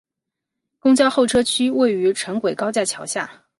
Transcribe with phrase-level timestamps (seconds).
[0.79, 3.29] 公交候车区位于城轨高架桥下。